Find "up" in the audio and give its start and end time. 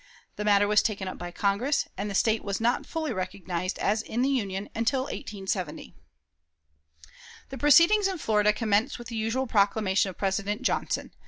1.07-1.19